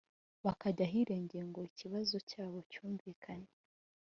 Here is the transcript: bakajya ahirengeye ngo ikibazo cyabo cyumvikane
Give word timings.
bakajya 0.45 0.83
ahirengeye 0.87 1.43
ngo 1.49 1.59
ikibazo 1.69 2.15
cyabo 2.29 2.57
cyumvikane 2.71 3.49